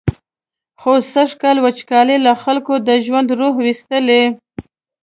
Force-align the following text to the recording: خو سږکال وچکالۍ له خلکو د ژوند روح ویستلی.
خو 0.81 0.91
سږکال 1.13 1.57
وچکالۍ 1.65 2.17
له 2.25 2.33
خلکو 2.43 2.73
د 2.87 2.89
ژوند 3.05 3.27
روح 3.39 3.53
ویستلی. 3.59 4.23